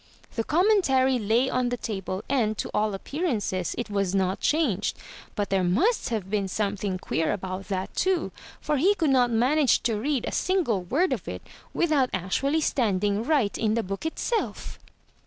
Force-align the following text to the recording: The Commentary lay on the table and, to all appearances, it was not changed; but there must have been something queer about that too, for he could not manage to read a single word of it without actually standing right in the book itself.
The 0.33 0.43
Commentary 0.43 1.19
lay 1.19 1.47
on 1.47 1.69
the 1.69 1.77
table 1.77 2.23
and, 2.27 2.57
to 2.57 2.71
all 2.73 2.95
appearances, 2.95 3.75
it 3.77 3.91
was 3.91 4.15
not 4.15 4.39
changed; 4.39 4.97
but 5.35 5.51
there 5.51 5.63
must 5.63 6.09
have 6.09 6.27
been 6.27 6.47
something 6.47 6.97
queer 6.97 7.31
about 7.31 7.67
that 7.67 7.93
too, 7.95 8.31
for 8.59 8.77
he 8.77 8.95
could 8.95 9.11
not 9.11 9.29
manage 9.29 9.83
to 9.83 9.99
read 10.01 10.25
a 10.27 10.31
single 10.31 10.81
word 10.81 11.13
of 11.13 11.27
it 11.27 11.43
without 11.71 12.09
actually 12.13 12.61
standing 12.61 13.21
right 13.21 13.55
in 13.55 13.75
the 13.75 13.83
book 13.83 14.03
itself. 14.07 14.79